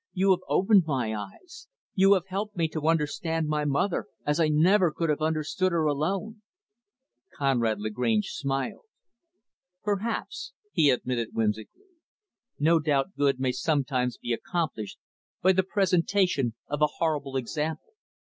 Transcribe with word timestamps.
"You 0.13 0.31
have 0.31 0.39
opened 0.47 0.85
my 0.87 1.13
eyes. 1.13 1.67
You 1.93 2.15
have 2.15 2.25
helped 2.25 2.55
me 2.57 2.67
to 2.69 2.87
understand 2.87 3.47
my 3.47 3.65
mother, 3.65 4.07
as 4.25 4.39
I 4.39 4.47
never 4.47 4.91
could 4.91 5.11
have 5.11 5.21
understood 5.21 5.71
her, 5.71 5.85
alone." 5.85 6.41
Conrad 7.37 7.79
Lagrange 7.79 8.29
smiled. 8.29 8.85
"Perhaps," 9.83 10.53
he 10.71 10.89
admitted 10.89 11.35
whimsically. 11.35 11.85
"No 12.57 12.79
doubt 12.79 13.13
good 13.15 13.39
may 13.39 13.51
sometimes 13.51 14.17
be 14.17 14.33
accomplished 14.33 14.97
by 15.43 15.51
the 15.51 15.61
presentation 15.61 16.55
of 16.67 16.81
a 16.81 16.87
horrible 16.97 17.37
example. 17.37 17.93